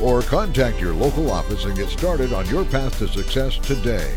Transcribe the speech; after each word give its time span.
or 0.00 0.22
contact 0.22 0.80
your 0.80 0.94
local 0.94 1.30
office 1.30 1.64
and 1.64 1.76
get 1.76 1.88
started 1.88 2.32
on 2.32 2.48
your 2.48 2.64
path 2.64 2.98
to 2.98 3.08
success 3.08 3.58
today. 3.58 4.14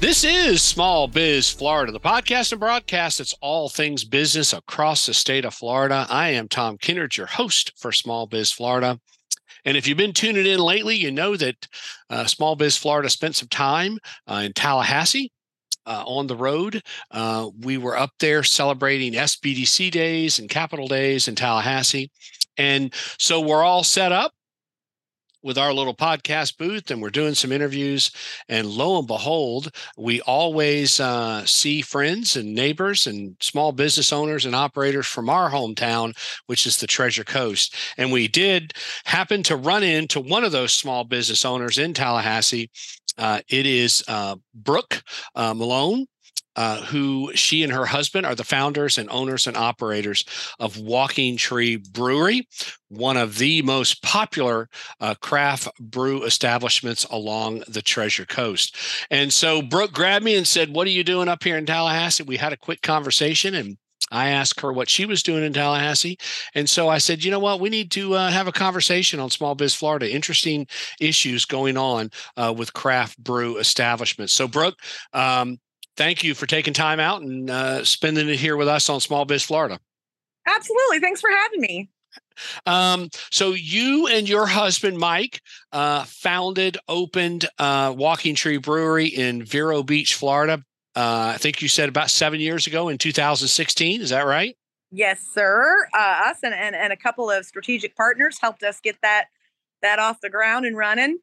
This 0.00 0.22
is 0.22 0.60
Small 0.60 1.08
Biz 1.08 1.50
Florida, 1.50 1.90
the 1.90 1.98
podcast 1.98 2.52
and 2.52 2.60
broadcast 2.60 3.18
that's 3.18 3.34
all 3.40 3.70
things 3.70 4.04
business 4.04 4.52
across 4.52 5.06
the 5.06 5.14
state 5.14 5.46
of 5.46 5.54
Florida. 5.54 6.06
I 6.10 6.28
am 6.30 6.46
Tom 6.46 6.76
Kindred, 6.76 7.16
your 7.16 7.26
host 7.26 7.72
for 7.78 7.90
Small 7.90 8.26
Biz 8.26 8.52
Florida. 8.52 9.00
And 9.64 9.78
if 9.78 9.86
you've 9.86 9.96
been 9.96 10.12
tuning 10.12 10.44
in 10.44 10.58
lately, 10.58 10.94
you 10.94 11.10
know 11.10 11.36
that 11.36 11.68
uh, 12.10 12.26
Small 12.26 12.54
Biz 12.54 12.76
Florida 12.76 13.08
spent 13.08 13.36
some 13.36 13.48
time 13.48 13.98
uh, 14.26 14.42
in 14.44 14.52
Tallahassee 14.52 15.32
uh, 15.86 16.04
on 16.06 16.26
the 16.26 16.36
road. 16.36 16.82
Uh, 17.10 17.48
we 17.60 17.78
were 17.78 17.96
up 17.96 18.10
there 18.20 18.42
celebrating 18.42 19.14
SBDC 19.14 19.90
days 19.90 20.38
and 20.38 20.50
Capitol 20.50 20.86
Days 20.86 21.28
in 21.28 21.34
Tallahassee. 21.34 22.10
And 22.58 22.92
so 23.18 23.40
we're 23.40 23.62
all 23.62 23.84
set 23.84 24.12
up 24.12 24.32
with 25.44 25.58
our 25.58 25.72
little 25.72 25.94
podcast 25.94 26.56
booth 26.56 26.90
and 26.90 27.00
we're 27.00 27.10
doing 27.10 27.34
some 27.34 27.52
interviews. 27.52 28.10
And 28.48 28.66
lo 28.66 28.98
and 28.98 29.06
behold, 29.06 29.70
we 29.96 30.20
always 30.22 30.98
uh, 30.98 31.44
see 31.44 31.82
friends 31.82 32.34
and 32.34 32.54
neighbors 32.54 33.06
and 33.06 33.36
small 33.40 33.70
business 33.70 34.12
owners 34.12 34.46
and 34.46 34.56
operators 34.56 35.06
from 35.06 35.28
our 35.28 35.50
hometown, 35.50 36.16
which 36.46 36.66
is 36.66 36.78
the 36.78 36.86
Treasure 36.86 37.24
Coast. 37.24 37.76
And 37.98 38.10
we 38.10 38.26
did 38.26 38.72
happen 39.04 39.42
to 39.44 39.56
run 39.56 39.82
into 39.82 40.18
one 40.18 40.44
of 40.44 40.52
those 40.52 40.72
small 40.72 41.04
business 41.04 41.44
owners 41.44 41.78
in 41.78 41.92
Tallahassee. 41.92 42.70
Uh, 43.18 43.40
it 43.48 43.66
is 43.66 44.02
uh, 44.08 44.36
Brooke 44.54 45.02
uh, 45.34 45.52
Malone 45.54 46.06
uh, 46.56 46.82
who 46.82 47.30
she 47.34 47.62
and 47.62 47.72
her 47.72 47.86
husband 47.86 48.26
are 48.26 48.34
the 48.34 48.44
founders 48.44 48.98
and 48.98 49.10
owners 49.10 49.46
and 49.46 49.56
operators 49.56 50.24
of 50.58 50.78
Walking 50.78 51.36
Tree 51.36 51.76
Brewery, 51.76 52.46
one 52.88 53.16
of 53.16 53.38
the 53.38 53.62
most 53.62 54.02
popular 54.02 54.68
uh, 55.00 55.14
craft 55.16 55.68
brew 55.80 56.22
establishments 56.24 57.04
along 57.04 57.64
the 57.68 57.82
Treasure 57.82 58.26
Coast. 58.26 58.76
And 59.10 59.32
so 59.32 59.62
Brooke 59.62 59.92
grabbed 59.92 60.24
me 60.24 60.36
and 60.36 60.46
said, 60.46 60.74
What 60.74 60.86
are 60.86 60.90
you 60.90 61.04
doing 61.04 61.28
up 61.28 61.42
here 61.42 61.56
in 61.56 61.66
Tallahassee? 61.66 62.22
We 62.22 62.36
had 62.36 62.52
a 62.52 62.56
quick 62.56 62.82
conversation 62.82 63.54
and 63.54 63.78
I 64.10 64.28
asked 64.28 64.60
her 64.60 64.72
what 64.72 64.88
she 64.88 65.06
was 65.06 65.22
doing 65.22 65.42
in 65.42 65.52
Tallahassee. 65.52 66.18
And 66.54 66.68
so 66.68 66.88
I 66.88 66.98
said, 66.98 67.24
you 67.24 67.30
know 67.30 67.38
what? 67.38 67.60
We 67.60 67.70
need 67.70 67.90
to 67.92 68.14
uh, 68.14 68.30
have 68.30 68.46
a 68.46 68.52
conversation 68.52 69.18
on 69.18 69.30
Small 69.30 69.54
Biz 69.54 69.74
Florida. 69.74 70.12
Interesting 70.12 70.66
issues 71.00 71.44
going 71.44 71.76
on 71.76 72.10
uh, 72.36 72.54
with 72.56 72.72
craft 72.74 73.18
brew 73.18 73.56
establishments. 73.56 74.32
So, 74.32 74.46
Brooke, 74.46 74.76
um, 75.12 75.58
thank 75.96 76.24
you 76.24 76.34
for 76.34 76.46
taking 76.46 76.74
time 76.74 77.00
out 77.00 77.22
and 77.22 77.50
uh, 77.50 77.84
spending 77.84 78.28
it 78.28 78.36
here 78.36 78.56
with 78.56 78.68
us 78.68 78.88
on 78.88 79.00
Small 79.00 79.24
Biz 79.24 79.44
Florida. 79.44 79.78
Absolutely. 80.46 81.00
Thanks 81.00 81.20
for 81.20 81.30
having 81.30 81.60
me. 81.60 81.90
Um, 82.66 83.10
so 83.30 83.52
you 83.52 84.08
and 84.08 84.28
your 84.28 84.46
husband 84.46 84.98
Mike 84.98 85.40
uh, 85.72 86.04
founded, 86.04 86.78
opened 86.88 87.46
uh, 87.58 87.94
Walking 87.96 88.34
Tree 88.34 88.56
Brewery 88.58 89.06
in 89.06 89.44
Vero 89.44 89.82
Beach, 89.82 90.14
Florida. 90.14 90.62
Uh, 90.96 91.32
I 91.34 91.38
think 91.38 91.60
you 91.60 91.68
said 91.68 91.88
about 91.88 92.10
seven 92.10 92.40
years 92.40 92.66
ago 92.66 92.88
in 92.88 92.98
2016. 92.98 94.00
Is 94.00 94.10
that 94.10 94.26
right? 94.26 94.56
Yes, 94.90 95.20
sir. 95.32 95.88
Uh, 95.92 96.22
us 96.26 96.38
and, 96.44 96.54
and 96.54 96.76
and 96.76 96.92
a 96.92 96.96
couple 96.96 97.28
of 97.28 97.44
strategic 97.44 97.96
partners 97.96 98.38
helped 98.40 98.62
us 98.62 98.78
get 98.80 98.96
that 99.02 99.26
that 99.82 99.98
off 99.98 100.20
the 100.20 100.30
ground 100.30 100.66
and 100.66 100.76
running. 100.76 101.18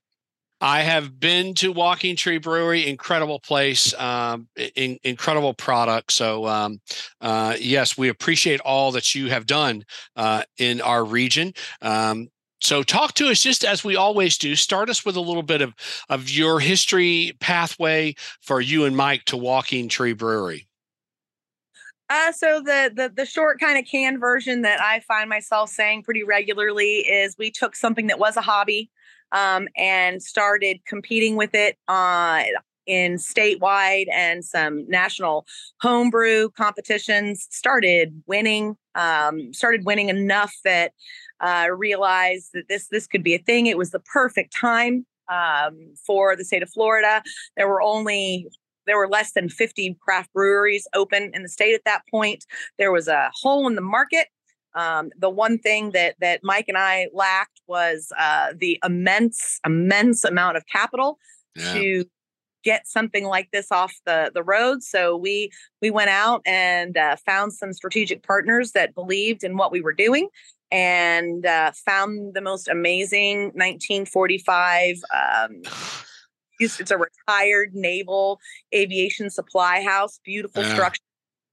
I 0.62 0.82
have 0.82 1.20
been 1.20 1.56
to 1.56 1.72
Walking 1.72 2.16
Tree 2.16 2.38
Brewery, 2.38 2.88
incredible 2.88 3.40
place, 3.40 3.96
um, 3.96 4.48
in, 4.76 5.00
incredible 5.04 5.56
product. 5.56 6.12
So, 6.12 6.46
um, 6.46 6.80
uh, 7.20 7.56
yes, 7.60 7.98
we 7.98 8.10
appreciate 8.10 8.60
all 8.62 8.92
that 8.92 9.16
you 9.16 9.30
have 9.30 9.48
done 9.48 9.84
uh, 10.16 10.44
in 10.60 10.80
our 10.80 11.04
region. 11.04 11.54
Um, 11.82 12.30
so, 12.62 12.84
talk 12.84 13.16
to 13.16 13.30
us 13.30 13.42
just 13.42 13.66
as 13.66 13.84
we 13.84 13.96
always 13.96 14.38
do. 14.38 14.56
Start 14.56 14.92
us 14.92 15.04
with 15.04 15.16
a 15.16 15.22
little 15.22 15.44
bit 15.44 15.62
of 15.62 15.74
of 16.10 16.30
your 16.30 16.60
history 16.60 17.36
pathway 17.40 18.14
for 18.42 18.62
you 18.62 18.86
and 18.86 18.96
Mike 18.96 19.26
to 19.26 19.38
Walking 19.38 19.90
Tree 19.90 20.14
Brewery. 20.14 20.68
Uh, 22.08 22.32
so 22.34 22.60
the, 22.60 22.92
the 22.94 23.10
the 23.16 23.26
short 23.26 23.58
kind 23.58 23.80
of 23.80 23.86
canned 23.86 24.20
version 24.20 24.64
that 24.64 24.82
I 24.82 25.00
find 25.00 25.30
myself 25.30 25.70
saying 25.70 26.04
pretty 26.04 26.24
regularly 26.24 26.98
is 26.98 27.38
we 27.40 27.50
took 27.50 27.74
something 27.74 28.08
that 28.08 28.20
was 28.20 28.36
a 28.36 28.42
hobby 28.42 28.92
um, 29.32 29.68
and 29.78 30.22
started 30.22 30.80
competing 30.86 31.36
with 31.36 31.54
it 31.54 31.78
uh, 31.88 32.44
in 32.88 33.16
statewide 33.16 34.08
and 34.12 34.44
some 34.44 34.88
national 34.90 35.46
homebrew 35.82 36.50
competitions. 36.52 37.48
Started 37.52 38.24
winning, 38.28 38.76
um, 38.96 39.54
started 39.54 39.86
winning 39.86 40.10
enough 40.10 40.54
that 40.64 40.94
uh, 41.40 41.68
realized 41.76 42.50
that 42.54 42.68
this 42.70 42.88
this 42.90 43.08
could 43.08 43.24
be 43.24 43.36
a 43.36 43.40
thing. 43.40 43.68
It 43.68 43.78
was 43.78 43.92
the 43.92 44.00
perfect 44.00 44.56
time 44.56 45.06
um, 45.30 45.94
for 46.06 46.36
the 46.36 46.46
state 46.46 46.64
of 46.64 46.70
Florida. 46.70 47.24
There 47.56 47.68
were 47.68 47.82
only 47.82 48.48
there 48.88 48.98
were 48.98 49.08
less 49.08 49.34
than 49.34 49.48
50 49.48 49.98
craft 50.02 50.34
breweries 50.34 50.88
open 50.94 51.32
in 51.34 51.44
the 51.44 51.50
state 51.50 51.76
at 51.76 51.86
that 51.86 52.02
point. 52.10 52.46
There 52.78 52.92
was 52.92 53.08
a 53.08 53.32
hole 53.34 53.68
in 53.68 53.76
the 53.76 53.82
market 53.82 54.28
um, 54.74 55.10
the 55.18 55.30
one 55.30 55.58
thing 55.58 55.92
that 55.92 56.16
that 56.20 56.42
Mike 56.44 56.66
and 56.68 56.78
I 56.78 57.08
lacked 57.14 57.62
was 57.68 58.12
uh, 58.18 58.54
the 58.56 58.80
immense, 58.84 59.60
immense 59.66 60.24
amount 60.24 60.58
of 60.58 60.66
capital 60.68 61.18
yeah. 61.56 61.74
to 61.74 62.06
get 62.64 62.88
something 62.88 63.26
like 63.26 63.50
this 63.52 63.72
off 63.72 63.94
the 64.06 64.32
the 64.34 64.44
road. 64.44 64.84
So 64.84 65.18
we 65.18 65.52
we 65.82 65.90
went 65.90 66.10
out 66.10 66.42
and 66.46 66.98
uh, 66.98 67.16
found 67.26 67.54
some 67.54 67.74
strategic 67.74 68.24
partners 68.24 68.72
that 68.72 68.96
believed 68.96 69.44
in 69.44 69.58
what 69.58 69.72
we 69.72 69.82
were 69.82 69.94
doing, 69.94 70.30
and 70.72 71.46
uh, 71.46 71.72
found 71.86 72.34
the 72.34 72.42
most 72.42 72.68
amazing 72.68 73.52
1945. 73.54 74.98
Um, 75.14 75.62
it's 76.60 76.92
a 76.92 76.98
retired 76.98 77.74
naval 77.74 78.40
aviation 78.74 79.30
supply 79.30 79.82
house, 79.82 80.20
beautiful 80.24 80.64
yeah. 80.64 80.74
structure. 80.74 81.02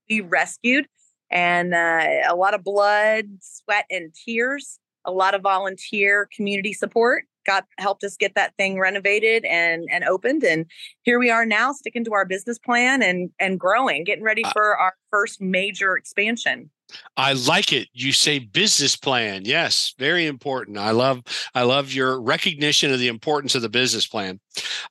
We 0.09 0.21
rescued 0.21 0.87
and 1.31 1.73
uh, 1.73 2.07
a 2.27 2.35
lot 2.35 2.53
of 2.53 2.63
blood, 2.63 3.25
sweat, 3.41 3.85
and 3.89 4.13
tears. 4.13 4.79
A 5.05 5.11
lot 5.11 5.33
of 5.33 5.41
volunteer 5.41 6.27
community 6.35 6.73
support 6.73 7.23
got 7.45 7.65
helped 7.77 8.03
us 8.03 8.15
get 8.17 8.35
that 8.35 8.55
thing 8.57 8.77
renovated 8.79 9.45
and 9.45 9.87
and 9.91 10.03
opened. 10.03 10.43
And 10.43 10.65
here 11.03 11.19
we 11.19 11.29
are 11.29 11.45
now, 11.45 11.71
sticking 11.71 12.03
to 12.05 12.13
our 12.13 12.25
business 12.25 12.59
plan 12.59 13.01
and 13.01 13.29
and 13.39 13.59
growing, 13.59 14.03
getting 14.03 14.23
ready 14.23 14.43
uh 14.43 14.51
for 14.51 14.77
our 14.77 14.93
first 15.09 15.41
major 15.41 15.95
expansion. 15.97 16.69
I 17.17 17.33
like 17.33 17.71
it. 17.71 17.87
You 17.93 18.11
say 18.11 18.39
business 18.39 18.95
plan. 18.95 19.43
Yes, 19.45 19.93
very 19.97 20.25
important. 20.27 20.77
I 20.77 20.91
love 20.91 21.21
I 21.55 21.63
love 21.63 21.93
your 21.93 22.21
recognition 22.21 22.91
of 22.91 22.99
the 22.99 23.07
importance 23.07 23.55
of 23.55 23.61
the 23.61 23.69
business 23.69 24.07
plan. 24.07 24.39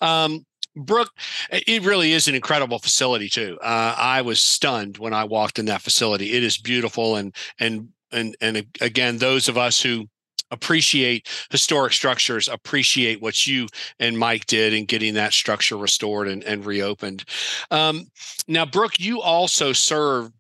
Um, 0.01 0.45
Brooke, 0.79 1.11
it 1.51 1.85
really 1.85 2.13
is 2.13 2.29
an 2.29 2.35
incredible 2.35 2.79
facility 2.79 3.29
too. 3.29 3.59
Uh, 3.63 3.95
I 3.97 4.23
was 4.23 4.41
stunned 4.41 4.99
when 4.99 5.13
I 5.13 5.25
walked 5.25 5.59
in 5.59 5.67
that 5.67 5.83
facility. 5.83 6.33
It 6.33 6.43
is 6.43 6.59
beautiful, 6.59 7.17
and 7.17 7.35
and 7.59 7.89
and 8.13 8.37
and 8.41 8.67
again, 8.81 9.19
those 9.19 9.49
of 9.49 9.59
us 9.59 9.81
who 9.81 10.09
appreciate 10.51 11.29
historic 11.51 11.93
structures 11.93 12.49
appreciate 12.49 13.21
what 13.21 13.47
you 13.47 13.69
and 14.01 14.19
Mike 14.19 14.47
did 14.47 14.73
in 14.73 14.87
getting 14.87 15.13
that 15.15 15.35
structure 15.35 15.77
restored 15.77 16.27
and, 16.27 16.43
and 16.45 16.65
reopened. 16.65 17.25
Um, 17.71 18.07
now, 18.47 18.65
Brooke, 18.65 18.99
you 18.99 19.21
also 19.21 19.75
serve 19.75 20.33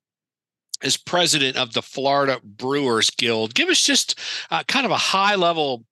as 0.82 0.96
president 0.96 1.56
of 1.56 1.74
the 1.74 1.82
Florida 1.82 2.40
Brewers 2.42 3.10
Guild. 3.10 3.54
Give 3.54 3.68
us 3.68 3.82
just 3.82 4.18
uh, 4.50 4.62
kind 4.62 4.86
of 4.86 4.92
a 4.92 4.96
high 4.96 5.34
level 5.34 5.84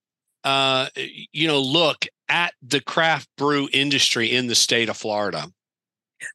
uh, 0.47 0.87
you 1.33 1.47
know, 1.47 1.59
look 1.59 2.05
at 2.29 2.53
the 2.61 2.81
craft 2.81 3.29
brew 3.37 3.69
industry 3.71 4.33
in 4.33 4.47
the 4.47 4.55
state 4.55 4.89
of 4.89 4.97
Florida? 4.97 5.47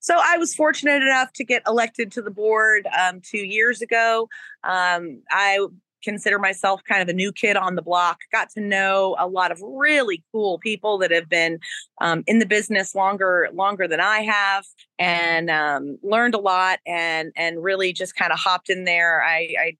So 0.01 0.17
I 0.23 0.39
was 0.39 0.55
fortunate 0.55 1.03
enough 1.03 1.33
to 1.35 1.45
get 1.45 1.63
elected 1.67 2.13
to 2.13 2.23
the 2.23 2.31
board 2.31 2.87
um, 2.99 3.21
two 3.21 3.39
years 3.39 3.83
ago. 3.83 4.29
Um, 4.63 5.23
I 5.31 5.67
consider 6.03 6.39
myself 6.39 6.83
kind 6.89 7.03
of 7.03 7.09
a 7.09 7.13
new 7.13 7.33
kid 7.33 7.57
on 7.57 7.75
the 7.75 7.83
block. 7.83 8.19
Got 8.33 8.51
to 8.51 8.61
know 8.61 9.17
a 9.19 9.27
lot 9.27 9.53
of 9.53 9.61
really 9.63 10.23
cool 10.33 10.59
people 10.59 10.99
that 10.99 11.11
have 11.11 11.29
been 11.29 11.59
um, 12.01 12.23
in 12.27 12.39
the 12.39 12.47
business 12.47 12.95
longer 12.95 13.49
longer 13.53 13.89
than 13.89 14.01
I 14.01 14.21
have, 14.21 14.65
and 14.99 15.51
um, 15.51 15.99
learned 16.03 16.35
a 16.35 16.41
lot. 16.41 16.81
And 16.87 17.33
and 17.37 17.63
really 17.63 17.93
just 17.93 18.15
kind 18.17 18.33
of 18.33 18.39
hopped 18.39 18.71
in 18.71 18.85
there. 18.85 19.23
I, 19.23 19.55
I 19.59 19.77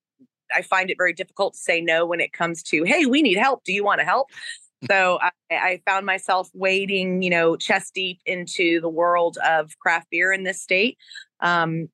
I 0.55 0.63
find 0.63 0.91
it 0.91 0.97
very 0.99 1.13
difficult 1.13 1.55
to 1.55 1.61
say 1.61 1.81
no 1.81 2.07
when 2.07 2.21
it 2.21 2.33
comes 2.33 2.63
to, 2.65 2.85
hey, 2.85 3.07
we 3.07 3.23
need 3.23 3.39
help. 3.39 3.65
Do 3.65 3.73
you 3.73 3.85
want 3.85 4.01
to 4.01 4.05
help? 4.05 4.31
So 4.89 5.19
I, 5.21 5.31
I, 5.51 5.81
found 5.87 6.07
myself 6.07 6.49
wading, 6.55 7.23
you 7.23 7.31
know, 7.31 7.57
chest 7.57 7.95
deep 7.95 8.21
into 8.27 8.81
the 8.81 8.89
world 8.89 9.39
of 9.47 9.79
craft 9.79 10.09
beer 10.11 10.33
in 10.33 10.45
this 10.45 10.61
state. 10.61 10.99
Um, 11.41 11.89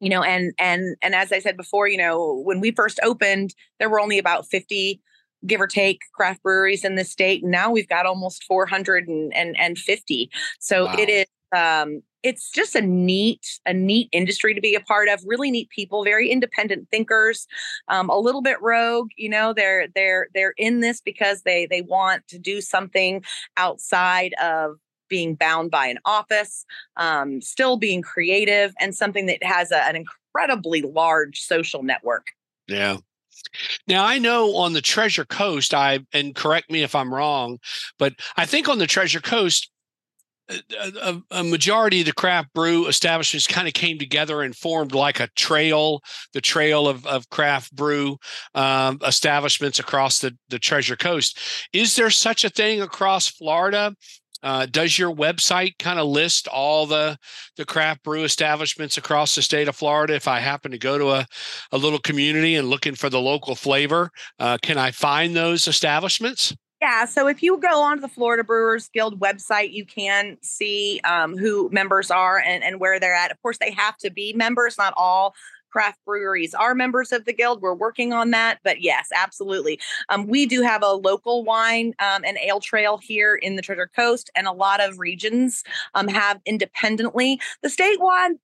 you 0.00 0.08
know, 0.08 0.22
and 0.22 0.52
and 0.58 0.96
and 1.02 1.14
as 1.14 1.32
I 1.32 1.40
said 1.40 1.56
before, 1.56 1.86
you 1.86 1.98
know, 1.98 2.40
when 2.44 2.60
we 2.60 2.70
first 2.70 2.98
opened, 3.02 3.54
there 3.78 3.90
were 3.90 4.00
only 4.00 4.18
about 4.18 4.46
50 4.46 5.00
give 5.46 5.60
or 5.60 5.66
take 5.66 6.00
craft 6.14 6.42
breweries 6.42 6.84
in 6.84 6.96
the 6.96 7.04
state. 7.04 7.42
And 7.42 7.50
now 7.50 7.70
we've 7.70 7.88
got 7.88 8.06
almost 8.06 8.44
450. 8.44 10.30
So 10.58 10.84
wow. 10.86 10.96
it 10.98 11.08
is 11.08 11.26
um 11.52 12.02
it's 12.22 12.50
just 12.50 12.74
a 12.74 12.80
neat 12.80 13.60
a 13.66 13.72
neat 13.72 14.08
industry 14.12 14.54
to 14.54 14.60
be 14.60 14.74
a 14.74 14.80
part 14.80 15.08
of 15.08 15.20
really 15.24 15.50
neat 15.50 15.68
people 15.70 16.04
very 16.04 16.30
independent 16.30 16.88
thinkers 16.90 17.46
um, 17.88 18.08
a 18.08 18.18
little 18.18 18.42
bit 18.42 18.60
rogue 18.60 19.08
you 19.16 19.28
know 19.28 19.52
they're 19.52 19.88
they're 19.94 20.28
they're 20.34 20.54
in 20.56 20.80
this 20.80 21.00
because 21.00 21.42
they 21.42 21.66
they 21.66 21.82
want 21.82 22.26
to 22.28 22.38
do 22.38 22.60
something 22.60 23.22
outside 23.56 24.34
of 24.42 24.76
being 25.08 25.34
bound 25.34 25.70
by 25.70 25.86
an 25.86 25.98
office 26.04 26.64
um, 26.96 27.40
still 27.40 27.76
being 27.76 28.00
creative 28.00 28.72
and 28.80 28.94
something 28.94 29.26
that 29.26 29.42
has 29.42 29.72
a, 29.72 29.82
an 29.86 29.96
incredibly 29.96 30.82
large 30.82 31.40
social 31.40 31.82
network. 31.82 32.28
Yeah. 32.68 32.98
Now 33.86 34.04
I 34.06 34.18
know 34.18 34.54
on 34.56 34.72
the 34.72 34.80
Treasure 34.80 35.24
Coast, 35.24 35.74
I 35.74 36.00
and 36.12 36.34
correct 36.34 36.70
me 36.70 36.82
if 36.82 36.94
I'm 36.94 37.12
wrong, 37.12 37.58
but 37.98 38.14
I 38.36 38.46
think 38.46 38.68
on 38.68 38.78
the 38.78 38.86
Treasure 38.86 39.20
Coast, 39.20 39.70
a, 40.80 41.22
a, 41.30 41.44
majority 41.44 42.00
of 42.00 42.06
the 42.06 42.12
craft 42.12 42.52
brew 42.54 42.86
establishments 42.86 43.46
kind 43.46 43.68
of 43.68 43.74
came 43.74 43.98
together 43.98 44.42
and 44.42 44.56
formed 44.56 44.94
like 44.94 45.20
a 45.20 45.28
trail, 45.36 46.00
the 46.32 46.40
trail 46.40 46.88
of, 46.88 47.06
of 47.06 47.28
craft 47.30 47.74
brew 47.74 48.16
um, 48.54 48.98
establishments 49.06 49.78
across 49.78 50.18
the, 50.18 50.36
the 50.48 50.58
Treasure 50.58 50.96
Coast. 50.96 51.38
Is 51.72 51.96
there 51.96 52.10
such 52.10 52.44
a 52.44 52.50
thing 52.50 52.80
across 52.80 53.28
Florida? 53.28 53.94
Uh, 54.42 54.66
does 54.66 54.98
your 54.98 55.14
website 55.14 55.78
kind 55.78 55.98
of 55.98 56.08
list 56.08 56.48
all 56.48 56.86
the 56.86 57.18
the 57.58 57.64
craft 57.66 58.02
brew 58.02 58.24
establishments 58.24 58.96
across 58.96 59.34
the 59.34 59.42
state 59.42 59.68
of 59.68 59.76
Florida? 59.76 60.14
If 60.14 60.28
I 60.28 60.40
happen 60.40 60.70
to 60.70 60.78
go 60.78 60.96
to 60.96 61.10
a, 61.10 61.26
a 61.72 61.78
little 61.78 61.98
community 61.98 62.56
and 62.56 62.70
looking 62.70 62.94
for 62.94 63.10
the 63.10 63.20
local 63.20 63.54
flavor, 63.54 64.10
uh, 64.38 64.56
can 64.62 64.78
I 64.78 64.92
find 64.92 65.36
those 65.36 65.68
establishments? 65.68 66.54
Yeah, 66.80 67.04
so 67.04 67.28
if 67.28 67.42
you 67.42 67.58
go 67.58 67.82
onto 67.82 68.00
the 68.00 68.08
Florida 68.08 68.42
Brewers 68.42 68.88
Guild 68.88 69.20
website, 69.20 69.72
you 69.72 69.84
can 69.84 70.38
see 70.40 70.98
um, 71.04 71.36
who 71.36 71.68
members 71.70 72.10
are 72.10 72.38
and, 72.38 72.64
and 72.64 72.80
where 72.80 72.98
they're 72.98 73.14
at. 73.14 73.30
Of 73.30 73.40
course, 73.42 73.58
they 73.58 73.72
have 73.72 73.98
to 73.98 74.10
be 74.10 74.32
members. 74.32 74.78
Not 74.78 74.94
all 74.96 75.34
craft 75.70 75.98
breweries 76.04 76.54
are 76.54 76.74
members 76.74 77.12
of 77.12 77.24
the 77.24 77.32
guild. 77.32 77.62
We're 77.62 77.74
working 77.74 78.12
on 78.12 78.30
that, 78.30 78.58
but 78.64 78.80
yes, 78.80 79.08
absolutely. 79.14 79.78
Um, 80.08 80.26
we 80.26 80.46
do 80.46 80.62
have 80.62 80.82
a 80.82 80.92
local 80.92 81.44
wine 81.44 81.94
um, 81.98 82.22
and 82.24 82.38
ale 82.38 82.60
trail 82.60 82.98
here 82.98 83.34
in 83.34 83.56
the 83.56 83.62
Treasure 83.62 83.90
Coast, 83.94 84.30
and 84.34 84.46
a 84.46 84.52
lot 84.52 84.80
of 84.80 84.98
regions 84.98 85.62
um, 85.94 86.08
have 86.08 86.40
independently. 86.46 87.40
The 87.62 87.68
statewide, 87.68 88.38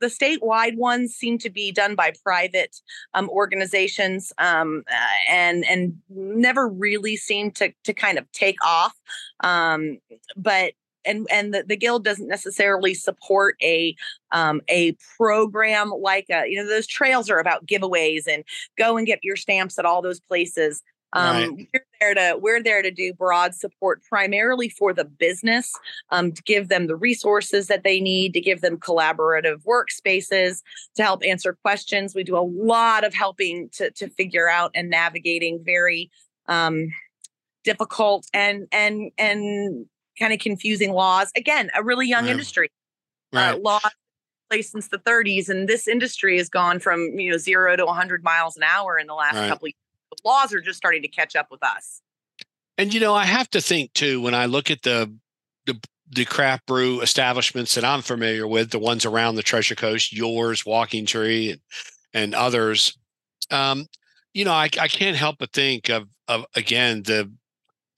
the 0.00 0.06
statewide 0.06 0.76
ones 0.76 1.14
seem 1.14 1.38
to 1.38 1.50
be 1.50 1.72
done 1.72 1.94
by 1.94 2.12
private 2.22 2.76
um, 3.14 3.28
organizations, 3.30 4.32
um, 4.38 4.84
uh, 4.90 5.32
and 5.32 5.64
and 5.64 5.96
never 6.08 6.68
really 6.68 7.16
seem 7.16 7.50
to 7.52 7.72
to 7.84 7.92
kind 7.92 8.18
of 8.18 8.30
take 8.32 8.56
off. 8.64 8.94
Um, 9.40 9.98
but 10.36 10.72
and 11.04 11.26
and 11.30 11.54
the, 11.54 11.64
the 11.66 11.76
guild 11.76 12.04
doesn't 12.04 12.28
necessarily 12.28 12.94
support 12.94 13.56
a 13.62 13.94
um, 14.32 14.60
a 14.68 14.96
program 15.16 15.90
like 15.90 16.26
a, 16.30 16.46
you 16.46 16.56
know 16.56 16.68
those 16.68 16.86
trails 16.86 17.30
are 17.30 17.38
about 17.38 17.66
giveaways 17.66 18.26
and 18.26 18.44
go 18.76 18.96
and 18.96 19.06
get 19.06 19.20
your 19.22 19.36
stamps 19.36 19.78
at 19.78 19.84
all 19.84 20.02
those 20.02 20.20
places 20.20 20.82
um, 21.14 21.36
right. 21.36 21.68
we're 21.72 21.84
there 22.00 22.14
to 22.14 22.38
we're 22.38 22.62
there 22.62 22.82
to 22.82 22.90
do 22.90 23.14
broad 23.14 23.54
support 23.54 24.02
primarily 24.08 24.68
for 24.68 24.92
the 24.92 25.04
business 25.04 25.72
um, 26.10 26.32
to 26.32 26.42
give 26.42 26.68
them 26.68 26.86
the 26.86 26.96
resources 26.96 27.66
that 27.68 27.82
they 27.82 28.00
need 28.00 28.34
to 28.34 28.40
give 28.40 28.60
them 28.60 28.76
collaborative 28.76 29.62
workspaces 29.64 30.60
to 30.96 31.02
help 31.02 31.22
answer 31.24 31.56
questions 31.62 32.14
we 32.14 32.24
do 32.24 32.36
a 32.36 32.40
lot 32.40 33.04
of 33.04 33.14
helping 33.14 33.68
to 33.70 33.90
to 33.92 34.08
figure 34.10 34.48
out 34.48 34.70
and 34.74 34.90
navigating 34.90 35.62
very 35.64 36.10
um, 36.46 36.88
difficult 37.64 38.26
and 38.34 38.66
and 38.72 39.10
and 39.16 39.86
kind 40.18 40.32
of 40.32 40.38
confusing 40.38 40.92
laws. 40.92 41.30
Again, 41.36 41.70
a 41.74 41.82
really 41.82 42.06
young 42.06 42.26
industry. 42.26 42.70
Uh, 43.34 43.38
right. 43.38 43.54
Uh, 43.54 43.58
law 43.58 43.80
place 44.50 44.70
since 44.70 44.88
the 44.88 44.98
30s, 44.98 45.48
and 45.48 45.68
this 45.68 45.86
industry 45.86 46.38
has 46.38 46.48
gone 46.48 46.78
from 46.78 47.18
you 47.18 47.30
know 47.30 47.36
zero 47.36 47.76
to 47.76 47.84
100 47.84 48.24
miles 48.24 48.56
an 48.56 48.62
hour 48.62 48.98
in 48.98 49.06
the 49.06 49.14
last 49.14 49.34
right. 49.34 49.48
couple 49.48 49.66
of 49.66 49.68
years. 49.68 49.74
The 50.10 50.28
laws 50.28 50.54
are 50.54 50.60
just 50.60 50.78
starting 50.78 51.02
to 51.02 51.08
catch 51.08 51.36
up 51.36 51.48
with 51.50 51.62
us. 51.62 52.00
And 52.78 52.94
you 52.94 53.00
know, 53.00 53.14
I 53.14 53.24
have 53.24 53.50
to 53.50 53.60
think 53.60 53.92
too 53.92 54.20
when 54.20 54.34
I 54.34 54.46
look 54.46 54.70
at 54.70 54.82
the 54.82 55.12
the 55.66 55.78
the 56.10 56.24
craft 56.24 56.66
brew 56.66 57.00
establishments 57.02 57.74
that 57.74 57.84
I'm 57.84 58.00
familiar 58.00 58.46
with, 58.46 58.70
the 58.70 58.78
ones 58.78 59.04
around 59.04 59.34
the 59.34 59.42
Treasure 59.42 59.74
Coast, 59.74 60.12
yours, 60.12 60.64
Walking 60.64 61.04
Tree, 61.04 61.50
and 61.50 61.60
and 62.14 62.34
others. 62.34 62.96
Um, 63.50 63.86
you 64.32 64.44
know, 64.44 64.52
I, 64.52 64.70
I 64.80 64.88
can't 64.88 65.16
help 65.16 65.36
but 65.38 65.52
think 65.52 65.90
of 65.90 66.08
of 66.28 66.46
again 66.54 67.02
the 67.02 67.30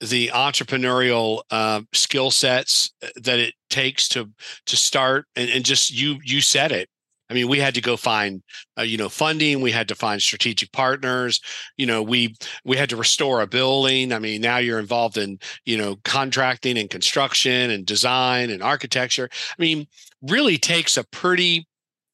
the 0.01 0.31
entrepreneurial 0.33 1.43
uh, 1.51 1.81
skill 1.93 2.31
sets 2.31 2.91
uh, 3.03 3.07
that 3.15 3.39
it 3.39 3.53
takes 3.69 4.07
to 4.09 4.29
to 4.65 4.75
start 4.75 5.25
and, 5.35 5.49
and 5.49 5.63
just 5.65 5.91
you 5.91 6.19
you 6.23 6.41
said 6.41 6.71
it. 6.71 6.89
I 7.29 7.33
mean 7.33 7.47
we 7.47 7.59
had 7.59 7.75
to 7.75 7.81
go 7.81 7.95
find 7.95 8.41
uh, 8.77 8.81
you 8.81 8.97
know 8.97 9.09
funding 9.09 9.61
we 9.61 9.71
had 9.71 9.87
to 9.89 9.95
find 9.95 10.21
strategic 10.21 10.71
partners 10.71 11.39
you 11.77 11.85
know 11.85 12.01
we 12.01 12.35
we 12.65 12.77
had 12.77 12.89
to 12.89 12.97
restore 12.97 13.41
a 13.41 13.47
building. 13.47 14.11
I 14.11 14.19
mean 14.19 14.41
now 14.41 14.57
you're 14.57 14.79
involved 14.79 15.17
in 15.17 15.39
you 15.65 15.77
know 15.77 15.97
contracting 16.03 16.77
and 16.77 16.89
construction 16.89 17.69
and 17.69 17.85
design 17.85 18.49
and 18.49 18.63
architecture. 18.63 19.29
I 19.31 19.61
mean 19.61 19.87
really 20.23 20.57
takes 20.57 20.97
a 20.97 21.03
pretty 21.05 21.67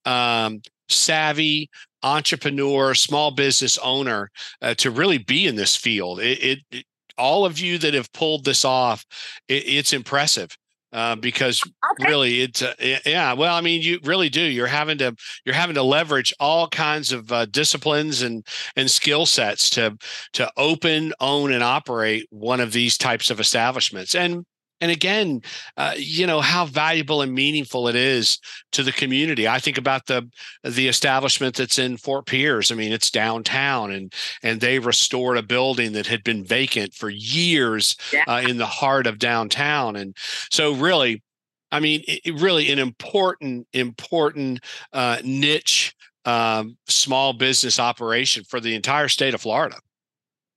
um, 0.06 0.62
savvy 0.90 1.70
entrepreneur 2.04 2.94
small 2.94 3.32
business 3.32 3.78
owner 3.80 4.30
uh, 4.62 4.74
to 4.76 4.92
really 4.92 5.18
be 5.18 5.48
in 5.48 5.56
this 5.56 5.76
field. 5.76 6.20
It, 6.20 6.64
it, 6.72 6.86
all 7.18 7.46
of 7.46 7.60
you 7.60 7.78
that 7.80 7.94
have 7.94 8.12
pulled 8.14 8.46
this 8.46 8.66
off, 8.66 9.06
it, 9.48 9.64
it's 9.68 9.94
impressive. 9.94 10.50
Uh, 10.94 11.18
because 11.18 11.62
okay. 11.92 12.10
really 12.10 12.42
it's 12.42 12.62
uh, 12.62 12.74
yeah 13.06 13.34
well 13.34 13.54
i 13.54 13.60
mean 13.60 13.82
you 13.82 14.00
really 14.04 14.30
do 14.30 14.42
you're 14.42 14.66
having 14.66 14.98
to 14.98 15.14
you're 15.44 15.54
having 15.54 15.76
to 15.76 15.84
leverage 15.84 16.34
all 16.40 16.66
kinds 16.70 17.12
of 17.12 17.30
uh, 17.30 17.46
disciplines 17.48 18.22
and 18.22 18.48
and 18.78 18.90
skill 18.90 19.26
sets 19.26 19.70
to 19.70 19.96
to 20.32 20.50
open 20.56 21.12
own 21.20 21.52
and 21.52 21.62
operate 21.62 22.26
one 22.30 22.62
of 22.62 22.72
these 22.72 22.98
types 22.98 23.30
of 23.30 23.42
establishments 23.42 24.16
and 24.16 24.46
and 24.82 24.92
again 24.92 25.42
uh, 25.78 25.94
you 25.98 26.28
know 26.28 26.42
how 26.42 26.66
valuable 26.66 27.22
and 27.22 27.34
meaningful 27.34 27.88
it 27.88 27.96
is 27.96 28.40
to 28.72 28.84
the 28.84 28.92
community. 28.92 29.48
I 29.48 29.60
think 29.60 29.78
about 29.78 30.06
the 30.06 30.30
the 30.64 30.88
establishment 30.88 31.56
that's 31.56 31.80
in 31.80 31.98
fort 31.98 32.26
pierce. 32.26 32.72
I 32.72 32.76
mean 32.76 32.92
it's 32.92 33.12
downtown 33.12 33.92
and 33.92 34.14
and 34.44 34.62
they 34.62 34.80
restored 34.80 35.38
a 35.38 35.44
building 35.44 35.94
that 35.94 36.08
had 36.08 36.24
been 36.24 36.44
vacant 36.44 36.94
for 36.94 37.10
years 37.10 37.96
yeah. 38.12 38.24
uh, 38.28 38.42
in 38.48 38.58
the 38.58 38.66
heart 38.66 39.08
of 39.08 39.20
downtown. 39.20 39.96
And 39.96 40.16
so 40.52 40.74
really 40.74 41.24
i 41.72 41.80
mean 41.80 42.02
it, 42.08 42.40
really 42.40 42.72
an 42.72 42.80
important 42.80 43.68
important 43.74 44.60
uh, 44.94 45.18
niche 45.24 45.94
um, 46.26 46.78
small 46.88 47.32
business 47.32 47.80
operation 47.80 48.44
for 48.44 48.60
the 48.60 48.76
entire 48.76 49.08
state 49.08 49.34
of 49.34 49.42
florida. 49.42 49.78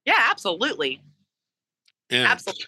Yeah 0.05 0.27
absolutely. 0.31 1.00
Yeah. 2.11 2.27
absolutely 2.27 2.67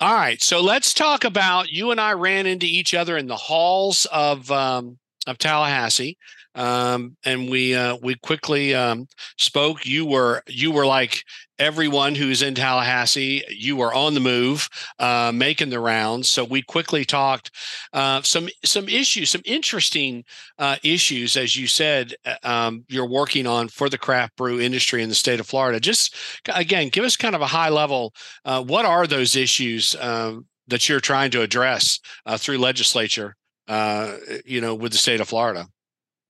all 0.00 0.14
right, 0.14 0.42
so 0.42 0.60
let's 0.60 0.92
talk 0.92 1.24
about 1.24 1.70
you 1.70 1.90
and 1.90 2.00
I 2.00 2.12
ran 2.12 2.46
into 2.46 2.66
each 2.66 2.92
other 2.92 3.16
in 3.16 3.26
the 3.26 3.36
halls 3.36 4.06
of 4.12 4.50
um, 4.50 4.98
of 5.26 5.38
Tallahassee, 5.38 6.18
um, 6.56 7.16
and 7.24 7.48
we 7.48 7.74
uh, 7.74 7.96
we 8.02 8.16
quickly 8.16 8.74
um, 8.74 9.06
spoke. 9.38 9.86
You 9.86 10.06
were 10.06 10.42
you 10.48 10.72
were 10.72 10.86
like 10.86 11.22
everyone 11.58 12.14
who's 12.14 12.42
in 12.42 12.54
Tallahassee. 12.54 13.44
You 13.50 13.76
were 13.76 13.92
on 13.92 14.14
the 14.14 14.20
move, 14.20 14.68
uh, 14.98 15.32
making 15.34 15.70
the 15.70 15.80
rounds. 15.80 16.30
So 16.30 16.44
we 16.44 16.62
quickly 16.62 17.04
talked 17.04 17.50
uh, 17.92 18.22
some 18.22 18.48
some 18.64 18.88
issues, 18.88 19.30
some 19.30 19.42
interesting 19.44 20.24
uh, 20.58 20.76
issues, 20.82 21.36
as 21.36 21.56
you 21.56 21.66
said. 21.66 22.14
Uh, 22.24 22.36
um, 22.42 22.84
you're 22.88 23.08
working 23.08 23.46
on 23.46 23.68
for 23.68 23.90
the 23.90 23.98
craft 23.98 24.34
brew 24.36 24.58
industry 24.58 25.02
in 25.02 25.10
the 25.10 25.14
state 25.14 25.40
of 25.40 25.46
Florida. 25.46 25.78
Just 25.78 26.14
again, 26.54 26.88
give 26.88 27.04
us 27.04 27.16
kind 27.16 27.34
of 27.34 27.42
a 27.42 27.46
high 27.46 27.68
level. 27.68 28.14
Uh, 28.46 28.62
what 28.62 28.86
are 28.86 29.06
those 29.06 29.36
issues 29.36 29.92
that 30.68 30.88
you're 30.88 31.00
trying 31.00 31.30
to 31.30 31.42
address 31.42 32.00
through 32.38 32.58
legislature? 32.58 33.36
you 34.44 34.60
know, 34.60 34.74
with 34.74 34.92
the 34.92 34.98
state 34.98 35.20
of 35.20 35.28
Florida 35.28 35.66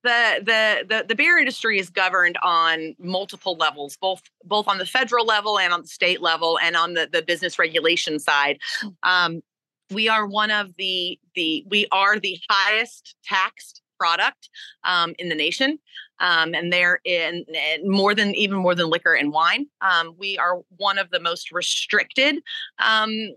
the, 0.06 0.40
the 0.42 0.86
the 0.88 1.04
the 1.08 1.14
beer 1.14 1.38
industry 1.38 1.78
is 1.78 1.90
governed 1.90 2.38
on 2.42 2.94
multiple 2.98 3.56
levels, 3.56 3.96
both 4.00 4.22
both 4.44 4.68
on 4.68 4.78
the 4.78 4.86
federal 4.86 5.26
level 5.26 5.58
and 5.58 5.72
on 5.72 5.82
the 5.82 5.88
state 5.88 6.22
level, 6.22 6.58
and 6.62 6.76
on 6.76 6.94
the 6.94 7.08
the 7.12 7.22
business 7.22 7.58
regulation 7.58 8.18
side. 8.18 8.58
Um, 9.02 9.42
we 9.90 10.08
are 10.08 10.26
one 10.26 10.50
of 10.50 10.75
the 10.76 11.18
the 11.34 11.64
we 11.68 11.86
are 11.92 12.18
the 12.18 12.38
highest 12.48 13.16
taxed 13.25 13.82
product 13.98 14.48
um, 14.84 15.14
in 15.18 15.28
the 15.28 15.34
nation 15.34 15.78
um, 16.20 16.54
and 16.54 16.72
they're 16.72 17.00
in, 17.04 17.44
in, 17.48 17.90
more 17.90 18.14
than 18.14 18.34
even 18.34 18.58
more 18.58 18.74
than 18.74 18.88
liquor 18.88 19.14
and 19.14 19.32
wine. 19.32 19.66
Um, 19.80 20.14
we 20.18 20.38
are 20.38 20.60
one 20.76 20.98
of 20.98 21.10
the 21.10 21.20
most 21.20 21.52
restricted 21.52 22.36
um, 22.78 23.34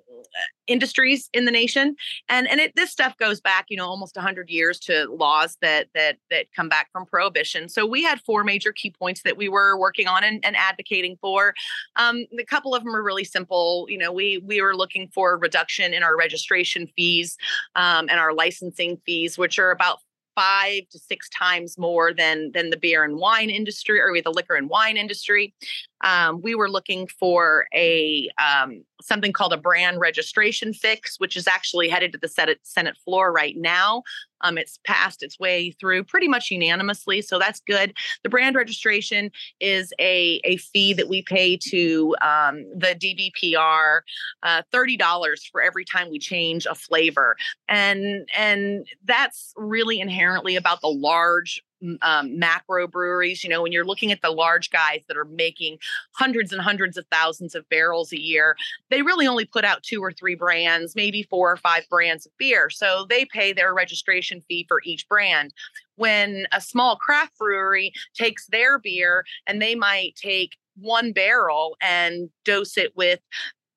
industries 0.67 1.29
in 1.33 1.45
the 1.45 1.51
nation, 1.51 1.95
and 2.29 2.47
and 2.47 2.59
it, 2.59 2.75
this 2.75 2.91
stuff 2.91 3.17
goes 3.17 3.41
back, 3.41 3.65
you 3.69 3.77
know, 3.77 3.85
almost 3.85 4.15
100 4.15 4.49
years 4.49 4.79
to 4.81 5.07
laws 5.11 5.57
that 5.61 5.87
that 5.93 6.17
that 6.29 6.47
come 6.55 6.69
back 6.69 6.89
from 6.91 7.05
prohibition. 7.05 7.67
So 7.69 7.85
we 7.85 8.03
had 8.03 8.19
four 8.21 8.43
major 8.43 8.71
key 8.71 8.91
points 8.91 9.23
that 9.23 9.37
we 9.37 9.49
were 9.49 9.77
working 9.77 10.07
on 10.07 10.23
and, 10.23 10.43
and 10.45 10.55
advocating 10.55 11.17
for. 11.21 11.53
Um, 11.95 12.25
a 12.39 12.45
couple 12.45 12.73
of 12.75 12.83
them 12.83 12.95
are 12.95 13.03
really 13.03 13.25
simple. 13.25 13.87
You 13.89 13.97
know, 13.97 14.11
we 14.11 14.37
we 14.45 14.61
were 14.61 14.75
looking 14.75 15.09
for 15.13 15.37
reduction 15.37 15.93
in 15.93 16.03
our 16.03 16.17
registration 16.17 16.87
fees 16.95 17.37
um, 17.75 18.07
and 18.09 18.19
our 18.19 18.33
licensing 18.33 19.01
fees, 19.05 19.37
which 19.37 19.59
are 19.59 19.71
about 19.71 19.99
five 20.39 20.87
to 20.89 20.97
six 20.97 21.27
times 21.29 21.77
more 21.77 22.13
than 22.13 22.51
than 22.53 22.69
the 22.69 22.77
beer 22.77 23.03
and 23.03 23.17
wine 23.17 23.49
industry 23.49 23.99
or 23.99 24.13
the 24.21 24.31
liquor 24.31 24.55
and 24.55 24.69
wine 24.69 24.95
industry. 24.95 25.53
Um, 26.01 26.41
we 26.41 26.55
were 26.55 26.69
looking 26.69 27.07
for 27.07 27.67
a 27.73 28.29
um, 28.41 28.85
something 29.01 29.33
called 29.33 29.53
a 29.53 29.57
brand 29.57 29.99
registration 29.99 30.73
fix, 30.73 31.19
which 31.19 31.35
is 31.37 31.47
actually 31.47 31.89
headed 31.89 32.11
to 32.13 32.17
the 32.17 32.27
Senate, 32.27 32.59
Senate 32.63 32.97
floor 32.97 33.31
right 33.31 33.55
now. 33.57 34.03
Um, 34.41 34.57
it's 34.57 34.79
passed 34.85 35.21
its 35.21 35.39
way 35.39 35.71
through 35.71 36.05
pretty 36.05 36.27
much 36.27 36.49
unanimously, 36.49 37.21
so 37.21 37.39
that's 37.39 37.59
good. 37.59 37.93
The 38.23 38.29
brand 38.29 38.55
registration 38.55 39.31
is 39.59 39.93
a, 39.99 40.39
a 40.43 40.57
fee 40.57 40.93
that 40.93 41.09
we 41.09 41.21
pay 41.23 41.57
to 41.69 42.15
um, 42.21 42.63
the 42.73 42.95
DBPR, 42.95 44.01
uh, 44.43 44.61
thirty 44.71 44.95
dollars 44.95 45.45
for 45.45 45.61
every 45.61 45.83
time 45.83 46.09
we 46.09 46.19
change 46.19 46.65
a 46.65 46.75
flavor, 46.75 47.35
and 47.67 48.29
and 48.35 48.87
that's 49.03 49.53
really 49.57 49.99
inherently 49.99 50.55
about 50.55 50.79
the 50.81 50.87
large 50.87 51.61
um, 52.01 52.37
macro 52.37 52.87
breweries. 52.87 53.43
You 53.43 53.49
know, 53.49 53.61
when 53.61 53.71
you're 53.71 53.85
looking 53.85 54.11
at 54.11 54.21
the 54.21 54.31
large 54.31 54.69
guys 54.69 55.01
that 55.07 55.17
are 55.17 55.25
making 55.25 55.77
hundreds 56.13 56.51
and 56.51 56.61
hundreds 56.61 56.97
of 56.97 57.05
thousands 57.11 57.55
of 57.55 57.67
barrels 57.69 58.11
a 58.11 58.19
year, 58.19 58.55
they 58.89 59.01
really 59.01 59.27
only 59.27 59.45
put 59.45 59.65
out 59.65 59.83
two 59.83 60.03
or 60.03 60.11
three 60.11 60.35
brands, 60.35 60.95
maybe 60.95 61.23
four 61.23 61.51
or 61.51 61.57
five 61.57 61.87
brands 61.89 62.25
of 62.25 62.37
beer. 62.37 62.69
So 62.69 63.05
they 63.09 63.25
pay 63.25 63.53
their 63.53 63.73
registration 63.73 64.41
fee 64.41 64.65
for 64.67 64.81
each 64.83 65.07
brand. 65.07 65.53
When 65.95 66.47
a 66.53 66.61
small 66.61 66.95
craft 66.95 67.37
brewery 67.37 67.91
takes 68.13 68.47
their 68.47 68.79
beer 68.79 69.25
and 69.47 69.61
they 69.61 69.75
might 69.75 70.15
take 70.15 70.57
one 70.75 71.11
barrel 71.11 71.75
and 71.81 72.29
dose 72.45 72.77
it 72.77 72.95
with 72.95 73.19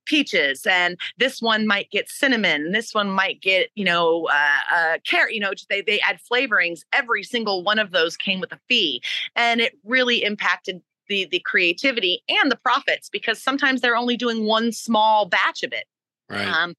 peaches 0.06 0.66
and 0.66 0.98
this 1.18 1.40
one 1.40 1.66
might 1.66 1.90
get 1.90 2.08
cinnamon 2.08 2.72
this 2.72 2.92
one 2.94 3.10
might 3.10 3.40
get 3.40 3.70
you 3.74 3.84
know 3.84 4.28
uh, 4.32 4.74
uh 4.74 4.98
carrot 5.04 5.34
you 5.34 5.40
know 5.40 5.52
they, 5.68 5.82
they 5.82 6.00
add 6.00 6.18
flavorings. 6.30 6.80
Every 6.92 7.22
single 7.22 7.62
one 7.62 7.78
of 7.78 7.90
those 7.90 8.16
came 8.16 8.40
with 8.40 8.52
a 8.52 8.60
fee 8.68 9.02
and 9.36 9.60
it 9.60 9.78
really 9.84 10.22
impacted 10.22 10.80
the 11.08 11.26
the 11.26 11.40
creativity 11.40 12.22
and 12.28 12.50
the 12.50 12.56
profits 12.56 13.08
because 13.08 13.42
sometimes 13.42 13.80
they're 13.80 13.96
only 13.96 14.16
doing 14.16 14.46
one 14.46 14.72
small 14.72 15.26
batch 15.26 15.62
of 15.62 15.72
it. 15.72 15.84
Right. 16.28 16.46
Um, 16.46 16.74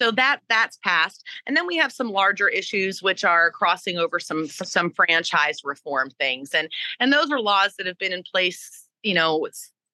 so 0.00 0.12
that 0.12 0.40
that's 0.48 0.78
passed 0.84 1.24
and 1.46 1.56
then 1.56 1.66
we 1.66 1.76
have 1.76 1.92
some 1.92 2.10
larger 2.10 2.48
issues 2.48 3.02
which 3.02 3.24
are 3.24 3.50
crossing 3.50 3.98
over 3.98 4.20
some 4.20 4.46
some 4.46 4.90
franchise 4.92 5.62
reform 5.64 6.10
things 6.10 6.54
and 6.54 6.68
and 7.00 7.12
those 7.12 7.32
are 7.32 7.40
laws 7.40 7.74
that 7.76 7.86
have 7.86 7.98
been 7.98 8.12
in 8.12 8.22
place 8.22 8.86
you 9.02 9.12
know 9.12 9.36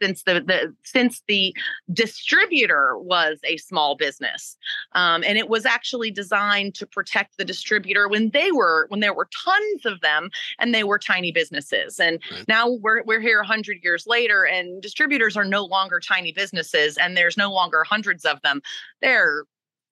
since 0.04 0.23
the, 0.25 0.34
the 0.34 0.75
since 0.82 1.23
the 1.28 1.56
distributor 1.90 2.99
was 2.99 3.38
a 3.44 3.56
small 3.56 3.96
business. 3.96 4.56
Um, 4.92 5.25
and 5.26 5.38
it 5.38 5.49
was 5.49 5.64
actually 5.64 6.11
designed 6.11 6.75
to 6.75 6.87
protect 6.87 7.38
the 7.38 7.44
distributor 7.44 8.06
when 8.06 8.28
they 8.30 8.52
were 8.52 8.84
when 8.90 9.00
there 9.00 9.14
were 9.14 9.28
tons 9.44 9.87
of 9.87 10.02
them 10.02 10.28
and 10.58 10.75
they 10.75 10.84
were 10.84 10.99
tiny 10.99 11.32
businesses. 11.32 11.99
And 11.99 12.20
right. 12.30 12.44
now 12.49 12.68
we're, 12.68 13.02
we're 13.04 13.20
here 13.20 13.38
100 13.38 13.78
years 13.82 14.06
later 14.06 14.44
and 14.44 14.82
distributors 14.82 15.38
are 15.38 15.44
no 15.44 15.64
longer 15.64 16.00
tiny 16.00 16.32
businesses 16.32 16.99
and 16.99 17.16
there's 17.16 17.38
no 17.38 17.50
longer 17.50 17.82
hundreds 17.82 18.26
of 18.26 18.42
them. 18.42 18.61
They're 19.00 19.44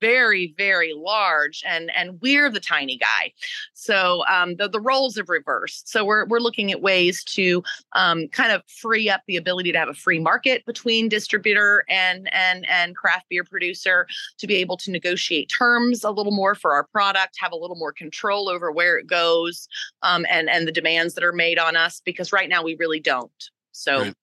very 0.02 0.52
very 0.58 0.92
large 0.94 1.62
and 1.64 1.90
and 1.96 2.20
we're 2.20 2.50
the 2.50 2.60
tiny 2.60 2.98
guy. 2.98 3.32
So 3.72 4.24
um, 4.28 4.56
the, 4.56 4.68
the 4.68 4.80
roles 4.80 5.16
have 5.16 5.28
reversed. 5.28 5.88
So 5.88 6.04
we're, 6.04 6.26
we're 6.26 6.40
looking 6.40 6.72
at 6.72 6.82
ways 6.82 7.24
to 7.36 7.62
um, 7.94 8.28
kind 8.28 8.52
of 8.52 8.62
free 8.66 9.08
up 9.08 9.22
the 9.26 9.36
ability 9.36 9.72
to 9.72 9.78
have 9.78 9.88
a 9.88 9.94
free 9.94 10.18
market 10.18 10.66
between 10.66 11.08
distributor 11.08 11.84
and 11.88 12.28
and 12.32 12.68
and 12.68 12.96
craft 12.96 13.26
beer 13.30 13.44
producer 13.44 14.06
to 14.38 14.46
be 14.46 14.56
able 14.56 14.76
to 14.78 14.90
negotiate 14.90 15.48
terms 15.48 16.02
a 16.02 16.10
little 16.10 16.32
more 16.32 16.54
for 16.54 16.72
our 16.72 16.84
product 16.84 17.36
have 17.38 17.52
a 17.52 17.56
little 17.56 17.76
more 17.76 17.92
control 17.92 18.48
over 18.48 18.72
where 18.72 18.98
it 18.98 19.06
goes 19.06 19.68
um, 20.02 20.26
and 20.28 20.50
and 20.50 20.66
the 20.66 20.72
demands 20.72 21.14
that 21.14 21.22
are 21.22 21.32
made 21.32 21.58
on 21.58 21.76
us 21.76 22.02
because 22.04 22.32
right 22.32 22.48
now 22.48 22.62
we 22.62 22.74
really 22.76 23.00
don't. 23.00 23.50
So 23.70 24.00
right. 24.00 24.14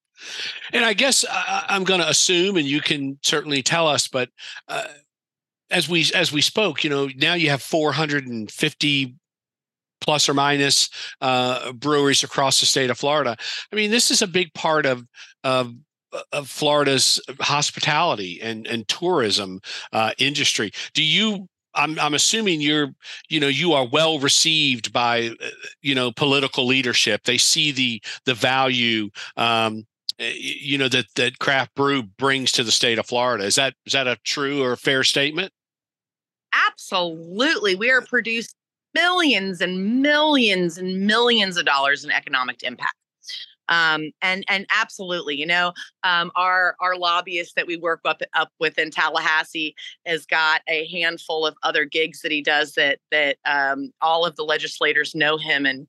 And 0.72 0.84
I 0.84 0.92
guess 0.92 1.24
uh, 1.28 1.62
I'm 1.68 1.84
going 1.84 2.00
to 2.00 2.08
assume, 2.08 2.56
and 2.56 2.66
you 2.66 2.80
can 2.80 3.18
certainly 3.22 3.62
tell 3.62 3.86
us, 3.88 4.08
but 4.08 4.28
uh, 4.68 4.84
as 5.70 5.88
we 5.88 6.10
as 6.14 6.32
we 6.32 6.40
spoke, 6.40 6.84
you 6.84 6.90
know, 6.90 7.08
now 7.16 7.34
you 7.34 7.50
have 7.50 7.62
450 7.62 9.14
plus 10.00 10.28
or 10.28 10.34
minus 10.34 10.88
uh, 11.20 11.72
breweries 11.72 12.24
across 12.24 12.60
the 12.60 12.66
state 12.66 12.90
of 12.90 12.98
Florida. 12.98 13.36
I 13.72 13.76
mean, 13.76 13.90
this 13.90 14.10
is 14.10 14.22
a 14.22 14.26
big 14.26 14.52
part 14.54 14.86
of 14.86 15.06
of 15.44 15.74
of 16.32 16.48
Florida's 16.48 17.20
hospitality 17.40 18.40
and 18.42 18.66
and 18.66 18.86
tourism 18.88 19.60
uh, 19.92 20.12
industry. 20.18 20.72
Do 20.94 21.02
you? 21.02 21.48
I'm 21.72 22.00
I'm 22.00 22.14
assuming 22.14 22.60
you're 22.60 22.88
you 23.28 23.38
know 23.38 23.46
you 23.46 23.74
are 23.74 23.86
well 23.86 24.18
received 24.18 24.92
by 24.92 25.30
you 25.82 25.94
know 25.94 26.10
political 26.10 26.66
leadership. 26.66 27.22
They 27.24 27.38
see 27.38 27.70
the 27.70 28.02
the 28.24 28.34
value. 28.34 29.10
Um, 29.36 29.86
you 30.18 30.76
know 30.76 30.88
that 30.88 31.06
that 31.14 31.38
craft 31.38 31.74
brew 31.76 32.02
brings 32.02 32.52
to 32.52 32.64
the 32.64 32.72
state 32.72 32.98
of 32.98 33.06
Florida. 33.06 33.44
Is 33.44 33.54
that 33.54 33.74
is 33.86 33.92
that 33.92 34.08
a 34.08 34.18
true 34.24 34.62
or 34.64 34.74
fair 34.76 35.04
statement? 35.04 35.52
Absolutely. 36.52 37.74
We 37.74 37.90
are 37.90 38.02
producing 38.02 38.54
millions 38.94 39.60
and 39.60 40.02
millions 40.02 40.78
and 40.78 41.06
millions 41.06 41.56
of 41.56 41.64
dollars 41.64 42.04
in 42.04 42.10
economic 42.10 42.62
impact. 42.62 42.94
Um, 43.68 44.10
and 44.20 44.44
and 44.48 44.66
absolutely, 44.70 45.36
you 45.36 45.46
know, 45.46 45.72
um, 46.02 46.32
our 46.34 46.74
our 46.80 46.96
lobbyist 46.96 47.54
that 47.54 47.68
we 47.68 47.76
work 47.76 48.00
up 48.04 48.20
up 48.34 48.50
with 48.58 48.76
in 48.78 48.90
Tallahassee 48.90 49.76
has 50.06 50.26
got 50.26 50.62
a 50.68 50.88
handful 50.88 51.46
of 51.46 51.54
other 51.62 51.84
gigs 51.84 52.20
that 52.22 52.32
he 52.32 52.42
does 52.42 52.72
that 52.72 52.98
that 53.12 53.36
um, 53.44 53.92
all 54.02 54.26
of 54.26 54.34
the 54.34 54.42
legislators 54.42 55.14
know 55.14 55.38
him, 55.38 55.66
and 55.66 55.86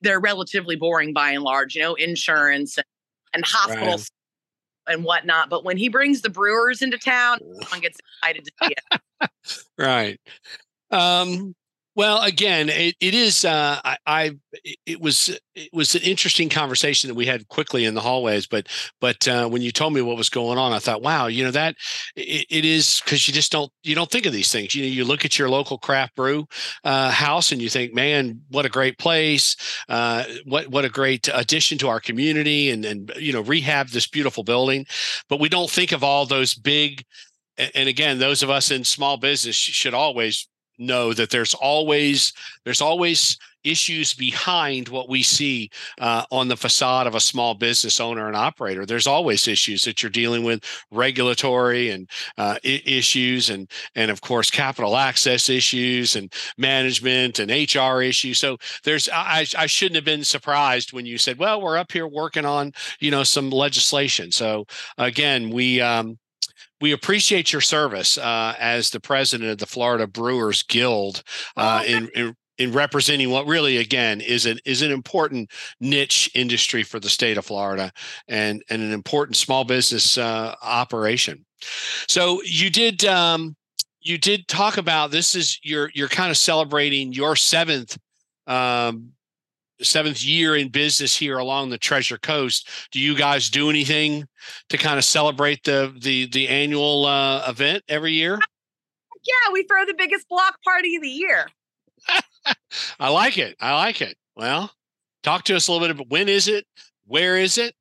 they're 0.00 0.20
relatively 0.20 0.76
boring 0.76 1.12
by 1.12 1.32
and 1.32 1.42
large. 1.42 1.74
You 1.74 1.82
know, 1.82 1.94
insurance 1.94 2.78
and, 2.78 2.86
and 3.34 3.44
hospitals 3.44 4.08
and 4.90 5.04
whatnot. 5.04 5.48
But 5.48 5.64
when 5.64 5.76
he 5.76 5.88
brings 5.88 6.22
the 6.22 6.30
brewers 6.30 6.82
into 6.82 6.98
town, 6.98 7.38
everyone 7.42 7.80
gets 7.80 7.98
excited 7.98 8.44
to 8.44 8.52
see 8.62 8.74
it. 8.76 9.30
right. 9.78 10.20
Um, 10.90 11.54
well, 11.96 12.22
again, 12.22 12.68
it, 12.68 12.94
it 13.00 13.14
is. 13.14 13.44
Uh, 13.44 13.80
I, 13.84 13.96
I, 14.06 14.30
it 14.86 15.00
was 15.00 15.36
it 15.56 15.70
was 15.72 15.96
an 15.96 16.02
interesting 16.02 16.48
conversation 16.48 17.08
that 17.08 17.14
we 17.14 17.26
had 17.26 17.48
quickly 17.48 17.84
in 17.84 17.94
the 17.94 18.00
hallways. 18.00 18.46
But 18.46 18.68
but 19.00 19.26
uh, 19.26 19.48
when 19.48 19.60
you 19.60 19.72
told 19.72 19.92
me 19.92 20.00
what 20.00 20.16
was 20.16 20.28
going 20.28 20.56
on, 20.56 20.72
I 20.72 20.78
thought, 20.78 21.02
wow, 21.02 21.26
you 21.26 21.42
know 21.42 21.50
that 21.50 21.74
it, 22.14 22.46
it 22.48 22.64
is 22.64 23.00
because 23.04 23.26
you 23.26 23.34
just 23.34 23.50
don't 23.50 23.72
you 23.82 23.96
don't 23.96 24.10
think 24.10 24.26
of 24.26 24.32
these 24.32 24.52
things. 24.52 24.74
You 24.74 24.82
know, 24.82 24.88
you 24.88 25.04
look 25.04 25.24
at 25.24 25.36
your 25.36 25.50
local 25.50 25.78
craft 25.78 26.14
brew 26.14 26.46
uh, 26.84 27.10
house 27.10 27.50
and 27.50 27.60
you 27.60 27.68
think, 27.68 27.92
man, 27.92 28.40
what 28.50 28.66
a 28.66 28.70
great 28.70 28.98
place! 28.98 29.56
Uh, 29.88 30.24
what 30.44 30.68
what 30.68 30.84
a 30.84 30.90
great 30.90 31.28
addition 31.34 31.76
to 31.78 31.88
our 31.88 32.00
community, 32.00 32.70
and 32.70 32.84
and 32.84 33.12
you 33.16 33.32
know, 33.32 33.40
rehab 33.40 33.88
this 33.88 34.06
beautiful 34.06 34.44
building. 34.44 34.86
But 35.28 35.40
we 35.40 35.48
don't 35.48 35.70
think 35.70 35.90
of 35.90 36.04
all 36.04 36.24
those 36.24 36.54
big 36.54 37.04
and 37.74 37.88
again 37.88 38.18
those 38.18 38.42
of 38.42 38.48
us 38.48 38.70
in 38.70 38.84
small 38.84 39.16
business 39.16 39.56
should 39.56 39.92
always 39.92 40.48
know 40.80 41.12
that 41.12 41.30
there's 41.30 41.54
always 41.54 42.32
there's 42.64 42.80
always 42.80 43.38
issues 43.64 44.14
behind 44.14 44.88
what 44.88 45.08
we 45.08 45.22
see 45.22 45.70
uh, 46.00 46.24
on 46.30 46.48
the 46.48 46.56
facade 46.56 47.06
of 47.06 47.14
a 47.14 47.20
small 47.20 47.54
business 47.54 48.00
owner 48.00 48.26
and 48.26 48.36
operator. 48.36 48.86
There's 48.86 49.06
always 49.06 49.46
issues 49.46 49.84
that 49.84 50.02
you're 50.02 50.10
dealing 50.10 50.44
with, 50.44 50.64
regulatory 50.90 51.90
and 51.90 52.08
uh, 52.38 52.56
I- 52.64 52.82
issues, 52.84 53.50
and 53.50 53.70
and 53.94 54.10
of 54.10 54.20
course 54.20 54.50
capital 54.50 54.96
access 54.96 55.48
issues 55.48 56.16
and 56.16 56.32
management 56.56 57.38
and 57.38 57.50
HR 57.50 58.02
issues. 58.02 58.38
So 58.38 58.56
there's 58.84 59.08
I, 59.12 59.46
I 59.56 59.66
shouldn't 59.66 59.96
have 59.96 60.04
been 60.04 60.24
surprised 60.24 60.92
when 60.92 61.06
you 61.06 61.18
said, 61.18 61.38
well, 61.38 61.60
we're 61.60 61.78
up 61.78 61.92
here 61.92 62.06
working 62.06 62.44
on 62.44 62.72
you 63.00 63.10
know 63.10 63.24
some 63.24 63.50
legislation. 63.50 64.32
So 64.32 64.66
again, 64.98 65.50
we 65.50 65.80
um, 65.80 66.18
we 66.80 66.92
appreciate 66.92 67.52
your 67.52 67.60
service 67.60 68.18
uh, 68.18 68.54
as 68.58 68.90
the 68.90 69.00
president 69.00 69.50
of 69.50 69.58
the 69.58 69.66
Florida 69.66 70.06
Brewers 70.06 70.62
Guild 70.62 71.22
uh, 71.56 71.82
oh, 71.82 71.86
in, 71.86 72.08
in, 72.14 72.36
in 72.58 72.72
representing 72.72 73.30
what 73.30 73.46
really 73.46 73.78
again 73.78 74.20
is 74.20 74.46
an 74.46 74.58
is 74.64 74.82
an 74.82 74.90
important 74.90 75.50
niche 75.80 76.30
industry 76.34 76.82
for 76.82 77.00
the 77.00 77.08
state 77.08 77.38
of 77.38 77.46
Florida 77.46 77.92
and 78.28 78.62
and 78.68 78.82
an 78.82 78.92
important 78.92 79.36
small 79.36 79.64
business 79.64 80.18
uh, 80.18 80.54
operation. 80.62 81.44
So 82.08 82.42
you 82.44 82.70
did 82.70 83.04
um, 83.04 83.56
you 84.00 84.18
did 84.18 84.48
talk 84.48 84.76
about 84.76 85.10
this 85.10 85.34
is 85.34 85.58
you're 85.62 85.90
you're 85.94 86.08
kind 86.08 86.30
of 86.30 86.36
celebrating 86.36 87.12
your 87.12 87.36
seventh 87.36 87.98
um, 88.46 89.12
seventh 89.82 90.22
year 90.22 90.56
in 90.56 90.68
business 90.68 91.16
here 91.16 91.38
along 91.38 91.70
the 91.70 91.78
Treasure 91.78 92.18
Coast. 92.18 92.68
Do 92.90 93.00
you 93.00 93.16
guys 93.16 93.50
do 93.50 93.70
anything 93.70 94.26
to 94.68 94.78
kind 94.78 94.98
of 94.98 95.04
celebrate 95.04 95.64
the 95.64 95.94
the 96.00 96.26
the 96.26 96.48
annual 96.48 97.06
uh, 97.06 97.48
event 97.48 97.82
every 97.88 98.12
year? 98.12 98.38
Yeah, 99.24 99.52
we 99.52 99.64
throw 99.64 99.84
the 99.84 99.94
biggest 99.96 100.28
block 100.28 100.56
party 100.64 100.96
of 100.96 101.02
the 101.02 101.08
year. 101.08 101.48
I 103.00 103.10
like 103.10 103.38
it. 103.38 103.56
I 103.60 103.74
like 103.74 104.00
it. 104.00 104.16
Well, 104.34 104.70
talk 105.22 105.44
to 105.44 105.56
us 105.56 105.68
a 105.68 105.72
little 105.72 105.86
bit 105.86 105.94
about 105.94 106.08
when 106.08 106.28
is 106.28 106.48
it? 106.48 106.66
Where 107.06 107.36
is 107.36 107.58
it? 107.58 107.74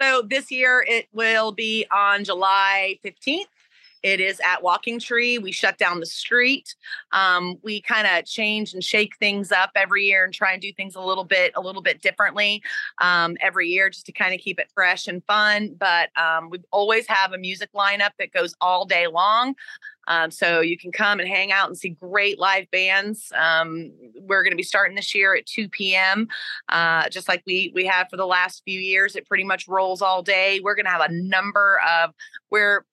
So 0.00 0.22
this 0.22 0.50
year 0.50 0.84
it 0.86 1.06
will 1.12 1.52
be 1.52 1.86
on 1.94 2.24
July 2.24 2.98
15th. 3.04 3.44
It 4.02 4.20
is 4.20 4.40
at 4.44 4.62
Walking 4.62 4.98
Tree. 4.98 5.38
We 5.38 5.52
shut 5.52 5.78
down 5.78 6.00
the 6.00 6.06
street. 6.06 6.74
Um, 7.12 7.58
we 7.62 7.80
kind 7.80 8.06
of 8.06 8.24
change 8.24 8.74
and 8.74 8.82
shake 8.82 9.16
things 9.18 9.52
up 9.52 9.70
every 9.76 10.04
year 10.04 10.24
and 10.24 10.34
try 10.34 10.52
and 10.52 10.60
do 10.60 10.72
things 10.72 10.94
a 10.96 11.00
little 11.00 11.24
bit, 11.24 11.52
a 11.56 11.60
little 11.60 11.82
bit 11.82 12.02
differently 12.02 12.62
um, 13.00 13.36
every 13.40 13.68
year, 13.68 13.90
just 13.90 14.06
to 14.06 14.12
kind 14.12 14.34
of 14.34 14.40
keep 14.40 14.58
it 14.58 14.70
fresh 14.74 15.06
and 15.06 15.22
fun. 15.24 15.76
But 15.78 16.10
um, 16.16 16.50
we 16.50 16.58
always 16.70 17.06
have 17.06 17.32
a 17.32 17.38
music 17.38 17.70
lineup 17.74 18.10
that 18.18 18.32
goes 18.32 18.54
all 18.60 18.84
day 18.84 19.06
long. 19.06 19.54
Um, 20.08 20.30
so 20.30 20.60
you 20.60 20.76
can 20.76 20.90
come 20.90 21.20
and 21.20 21.28
hang 21.28 21.52
out 21.52 21.68
and 21.68 21.78
see 21.78 21.90
great 21.90 22.38
live 22.38 22.70
bands. 22.70 23.32
Um, 23.36 23.92
we're 24.20 24.42
going 24.42 24.52
to 24.52 24.56
be 24.56 24.62
starting 24.62 24.96
this 24.96 25.14
year 25.14 25.34
at 25.34 25.46
2 25.46 25.68
p.m. 25.68 26.28
Uh, 26.68 27.08
just 27.08 27.28
like 27.28 27.42
we 27.46 27.70
we 27.74 27.86
have 27.86 28.08
for 28.10 28.16
the 28.16 28.26
last 28.26 28.62
few 28.64 28.80
years. 28.80 29.14
It 29.14 29.28
pretty 29.28 29.44
much 29.44 29.68
rolls 29.68 30.02
all 30.02 30.22
day. 30.22 30.60
We're 30.62 30.74
going 30.74 30.86
to 30.86 30.90
have 30.90 31.08
a 31.08 31.12
number 31.12 31.80
of 31.88 32.10
where 32.48 32.84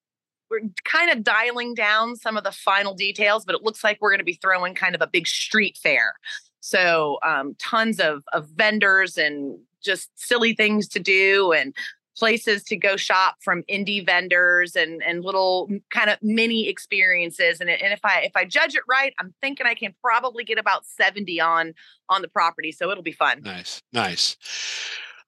we're 0.49 0.61
kind 0.83 1.11
of 1.11 1.23
dialing 1.23 1.73
down 1.73 2.15
some 2.15 2.37
of 2.37 2.43
the 2.43 2.51
final 2.51 2.93
details, 2.93 3.45
but 3.45 3.55
it 3.55 3.63
looks 3.63 3.83
like 3.83 3.97
we're 4.01 4.11
going 4.11 4.19
to 4.19 4.25
be 4.25 4.39
throwing 4.41 4.75
kind 4.75 4.95
of 4.95 5.01
a 5.01 5.07
big 5.07 5.27
street 5.27 5.77
fair. 5.81 6.15
So 6.59 7.19
um, 7.25 7.55
tons 7.59 7.99
of, 7.99 8.23
of 8.33 8.47
vendors 8.49 9.17
and 9.17 9.57
just 9.81 10.09
silly 10.15 10.53
things 10.53 10.87
to 10.89 10.99
do 10.99 11.53
and 11.53 11.73
places 12.17 12.63
to 12.65 12.75
go 12.75 12.97
shop 12.97 13.37
from 13.41 13.63
indie 13.71 14.05
vendors 14.05 14.75
and 14.75 15.01
and 15.03 15.23
little 15.23 15.69
kind 15.89 16.09
of 16.09 16.17
mini 16.21 16.67
experiences. 16.67 17.61
And, 17.61 17.69
and 17.69 17.93
if 17.93 18.01
i 18.03 18.21
if 18.23 18.33
i 18.35 18.43
judge 18.43 18.75
it 18.75 18.81
right 18.89 19.13
i'm 19.19 19.33
thinking 19.41 19.65
i 19.65 19.73
can 19.73 19.95
probably 20.03 20.43
get 20.43 20.59
about 20.59 20.85
70 20.85 21.39
on 21.39 21.73
on 22.09 22.21
the 22.21 22.27
property 22.27 22.73
so 22.73 22.91
it'll 22.91 23.03
be 23.03 23.13
fun. 23.13 23.41
Nice 23.41 23.81
nice. 23.93 24.35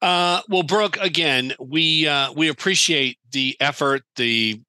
Uh, 0.02 0.42
well 0.50 0.64
brooke 0.64 0.98
again 0.98 1.54
we 1.60 2.08
uh, 2.08 2.34
we 2.34 2.50
appreciate 2.50 3.18
the 3.32 3.56
effort 3.62 4.04
the 4.18 4.62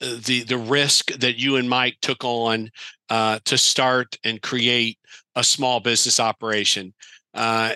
the 0.00 0.44
the 0.44 0.58
risk 0.58 1.12
that 1.12 1.38
you 1.38 1.56
and 1.56 1.68
Mike 1.68 1.96
took 2.02 2.24
on 2.24 2.70
uh, 3.10 3.38
to 3.44 3.58
start 3.58 4.18
and 4.24 4.42
create 4.42 4.98
a 5.36 5.44
small 5.44 5.80
business 5.80 6.20
operation. 6.20 6.94
Uh, 7.34 7.74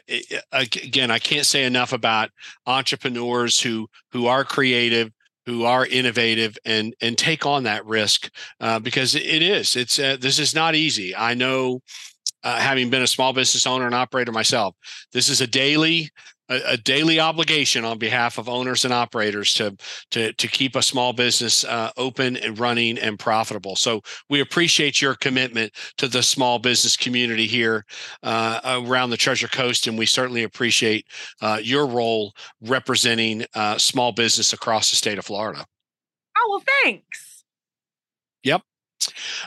again, 0.53 1.11
I 1.11 1.19
can't 1.19 1.47
say 1.47 1.65
enough 1.65 1.93
about 1.93 2.31
entrepreneurs 2.67 3.61
who 3.61 3.89
who 4.13 4.27
are 4.27 4.45
creative, 4.45 5.11
who 5.47 5.65
are 5.65 5.87
innovative, 5.87 6.57
and 6.65 6.95
and 7.01 7.19
take 7.19 7.45
on 7.45 7.65
that 7.65 7.85
risk 7.85 8.31
uh, 8.61 8.79
because 8.79 9.15
it 9.15 9.43
is. 9.43 9.75
It's 9.75 9.99
uh, 9.99 10.17
this 10.21 10.39
is 10.39 10.55
not 10.55 10.77
easy. 10.77 11.15
I 11.17 11.35
know, 11.35 11.81
uh, 12.45 12.61
having 12.61 12.89
been 12.89 13.03
a 13.03 13.09
small 13.09 13.33
business 13.33 13.67
owner 13.67 13.87
and 13.87 13.95
operator 13.95 14.33
myself, 14.33 14.77
this 15.13 15.29
is 15.29 15.41
a 15.41 15.47
daily 15.47 16.11
a, 16.49 16.61
a, 16.67 16.77
daily 16.77 17.21
obligation 17.21 17.85
on 17.85 17.99
behalf 17.99 18.39
of 18.39 18.49
owners 18.49 18.85
and 18.85 18.95
operators 18.95 19.53
to 19.55 19.77
to 20.11 20.33
to 20.33 20.49
keep 20.49 20.77
a 20.77 20.83
small 20.83 21.13
business 21.13 21.65
uh, 21.65 21.91
open 21.97 22.37
and 22.37 22.59
running 22.59 22.99
and 22.99 23.19
profitable. 23.19 23.77
So 23.77 24.03
we 24.29 24.41
appreciate 24.41 25.01
your 25.01 25.15
commitment 25.15 25.73
to 25.99 26.09
the 26.09 26.23
small 26.23 26.59
business 26.59 26.97
community 26.97 27.47
here 27.47 27.85
uh, 28.23 28.83
around 28.87 29.11
the 29.11 29.17
Treasure 29.17 29.49
Coast, 29.49 29.87
and 29.87 29.99
we 29.99 30.07
certainly 30.07 30.45
appreciate 30.45 31.07
uh, 31.41 31.61
your 31.63 31.87
role 31.87 32.35
representing 32.63 33.45
uh, 33.55 33.79
small 33.79 34.13
business 34.13 34.53
across 34.53 34.91
the 34.91 34.97
state 34.97 35.19
of 35.19 35.25
Florida. 35.27 35.65
Oh 36.37 36.47
well, 36.51 36.75
thanks. 36.85 37.28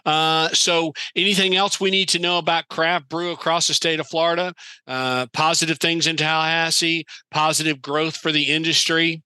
Uh, 0.05 0.49
so, 0.49 0.93
anything 1.15 1.55
else 1.55 1.79
we 1.79 1.91
need 1.91 2.09
to 2.09 2.19
know 2.19 2.37
about 2.37 2.67
craft 2.69 3.09
brew 3.09 3.31
across 3.31 3.67
the 3.67 3.73
state 3.73 3.99
of 3.99 4.07
Florida? 4.07 4.53
Uh, 4.87 5.27
positive 5.33 5.79
things 5.79 6.07
in 6.07 6.17
Tallahassee, 6.17 7.05
positive 7.31 7.81
growth 7.81 8.17
for 8.17 8.31
the 8.31 8.43
industry. 8.43 9.21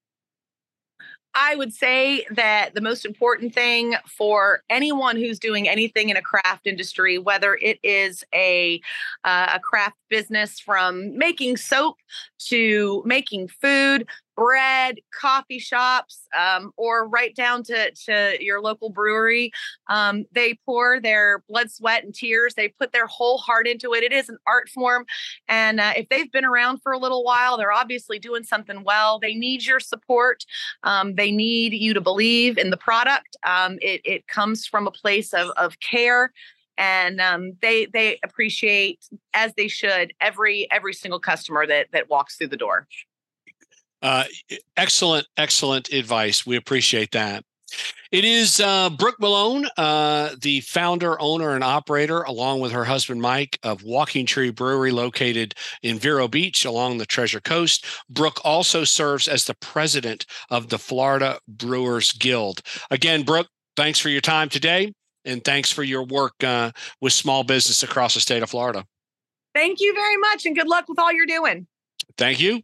I 1.35 1.55
would 1.55 1.73
say 1.73 2.25
that 2.31 2.73
the 2.75 2.81
most 2.81 3.05
important 3.05 3.53
thing 3.53 3.95
for 4.07 4.63
anyone 4.69 5.17
who's 5.17 5.37
doing 5.37 5.67
anything 5.67 6.09
in 6.09 6.15
a 6.15 6.21
craft 6.21 6.65
industry, 6.65 7.17
whether 7.17 7.59
it 7.61 7.77
is 7.83 8.23
a 8.33 8.79
uh, 9.25 9.51
a 9.55 9.59
craft 9.59 9.97
business 10.09 10.61
from 10.61 11.17
making 11.17 11.57
soap 11.57 11.97
to 12.47 13.03
making 13.05 13.49
food 13.49 14.07
bread, 14.35 14.99
coffee 15.13 15.59
shops, 15.59 16.27
um, 16.37 16.71
or 16.77 17.07
right 17.07 17.35
down 17.35 17.63
to, 17.63 17.91
to 17.91 18.37
your 18.39 18.61
local 18.61 18.89
brewery. 18.89 19.51
Um, 19.87 20.25
they 20.31 20.59
pour 20.65 20.99
their 20.99 21.43
blood, 21.47 21.71
sweat, 21.71 22.03
and 22.03 22.13
tears. 22.13 22.53
They 22.55 22.69
put 22.69 22.91
their 22.91 23.07
whole 23.07 23.37
heart 23.37 23.67
into 23.67 23.93
it. 23.93 24.03
It 24.03 24.13
is 24.13 24.29
an 24.29 24.37
art 24.47 24.69
form. 24.69 25.05
And 25.47 25.79
uh, 25.79 25.93
if 25.95 26.09
they've 26.09 26.31
been 26.31 26.45
around 26.45 26.79
for 26.81 26.91
a 26.91 26.97
little 26.97 27.23
while, 27.23 27.57
they're 27.57 27.71
obviously 27.71 28.19
doing 28.19 28.43
something 28.43 28.83
well. 28.83 29.19
They 29.19 29.35
need 29.35 29.65
your 29.65 29.79
support. 29.79 30.45
Um, 30.83 31.15
they 31.15 31.31
need 31.31 31.73
you 31.73 31.93
to 31.93 32.01
believe 32.01 32.57
in 32.57 32.69
the 32.69 32.77
product. 32.77 33.37
Um, 33.45 33.77
it, 33.81 34.01
it 34.03 34.27
comes 34.27 34.65
from 34.65 34.87
a 34.87 34.91
place 34.91 35.33
of, 35.33 35.49
of 35.57 35.79
care 35.79 36.31
and 36.77 37.21
um, 37.21 37.53
they 37.61 37.85
they 37.85 38.19
appreciate 38.21 39.07
as 39.33 39.53
they 39.55 39.69
should 39.69 40.13
every 40.19 40.69
every 40.71 40.93
single 40.93 41.21
customer 41.21 41.65
that 41.65 41.87
that 41.93 42.09
walks 42.09 42.35
through 42.35 42.47
the 42.47 42.57
door 42.57 42.85
uh, 44.05 44.23
excellent, 44.77 45.25
excellent 45.35 45.91
advice. 45.91 46.45
We 46.45 46.57
appreciate 46.57 47.11
that. 47.13 47.43
It 48.11 48.23
is 48.23 48.59
uh, 48.59 48.91
Brooke 48.91 49.19
Malone, 49.19 49.65
uh, 49.77 50.35
the 50.39 50.61
founder, 50.61 51.19
owner, 51.19 51.55
and 51.55 51.63
operator, 51.63 52.21
along 52.21 52.59
with 52.59 52.71
her 52.71 52.85
husband 52.85 53.19
Mike, 53.19 53.57
of 53.63 53.81
Walking 53.81 54.27
Tree 54.27 54.51
Brewery, 54.51 54.91
located 54.91 55.55
in 55.81 55.97
Vero 55.97 56.27
Beach 56.27 56.65
along 56.65 56.99
the 56.99 57.07
Treasure 57.07 57.41
Coast. 57.41 57.83
Brooke 58.07 58.39
also 58.45 58.83
serves 58.83 59.27
as 59.27 59.45
the 59.45 59.55
president 59.55 60.27
of 60.51 60.69
the 60.69 60.77
Florida 60.77 61.39
Brewers 61.47 62.13
Guild. 62.13 62.61
Again, 62.91 63.23
Brooke, 63.23 63.49
thanks 63.75 63.97
for 63.97 64.09
your 64.09 64.21
time 64.21 64.49
today, 64.49 64.93
and 65.25 65.43
thanks 65.43 65.71
for 65.71 65.81
your 65.81 66.05
work 66.05 66.35
uh, 66.43 66.71
with 67.01 67.11
small 67.11 67.43
business 67.43 67.81
across 67.81 68.13
the 68.13 68.19
state 68.19 68.43
of 68.43 68.51
Florida. 68.51 68.85
Thank 69.55 69.81
you 69.81 69.95
very 69.95 70.17
much, 70.17 70.45
and 70.45 70.55
good 70.55 70.67
luck 70.67 70.87
with 70.87 70.99
all 70.99 71.11
you're 71.11 71.25
doing. 71.25 71.65
Thank 72.19 72.39
you. 72.39 72.61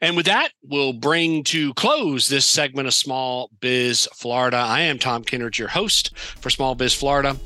And 0.00 0.16
with 0.16 0.26
that, 0.26 0.50
we'll 0.62 0.92
bring 0.92 1.44
to 1.44 1.74
close 1.74 2.28
this 2.28 2.46
segment 2.46 2.88
of 2.88 2.94
Small 2.94 3.50
Biz 3.60 4.08
Florida. 4.14 4.56
I 4.56 4.80
am 4.80 4.98
Tom 4.98 5.24
Kindred, 5.24 5.58
your 5.58 5.68
host 5.68 6.16
for 6.16 6.50
Small 6.50 6.74
Biz 6.74 6.94
Florida. 6.94 7.36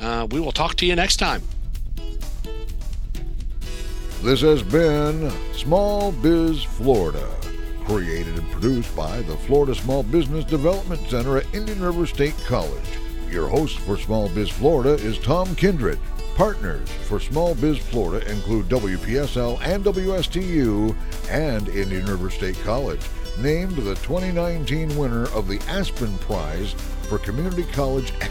Uh, 0.00 0.26
we 0.30 0.40
will 0.40 0.52
talk 0.52 0.74
to 0.76 0.86
you 0.86 0.96
next 0.96 1.16
time. 1.16 1.42
This 4.22 4.40
has 4.42 4.62
been 4.62 5.32
Small 5.52 6.12
Biz 6.12 6.62
Florida, 6.62 7.28
created 7.84 8.38
and 8.38 8.50
produced 8.52 8.94
by 8.94 9.20
the 9.22 9.36
Florida 9.36 9.74
Small 9.74 10.02
Business 10.04 10.44
Development 10.44 11.00
Center 11.08 11.38
at 11.38 11.54
Indian 11.54 11.82
River 11.82 12.06
State 12.06 12.36
College. 12.46 12.98
Your 13.30 13.48
host 13.48 13.78
for 13.80 13.96
Small 13.96 14.28
Biz 14.28 14.48
Florida 14.50 14.94
is 15.04 15.18
Tom 15.18 15.54
Kindred. 15.56 15.98
Partners 16.36 16.88
for 17.06 17.20
Small 17.20 17.54
Biz 17.54 17.78
Florida 17.78 18.28
include 18.30 18.66
WPSL 18.68 19.60
and 19.62 19.84
WSTU 19.84 20.96
and 21.28 21.68
Indian 21.68 22.06
River 22.06 22.30
State 22.30 22.58
College, 22.64 23.00
named 23.38 23.76
the 23.76 23.94
2019 23.96 24.96
winner 24.96 25.24
of 25.34 25.46
the 25.46 25.60
Aspen 25.68 26.16
Prize 26.18 26.72
for 27.08 27.18
Community 27.18 27.64
College 27.64 28.12
Excellence. 28.20 28.30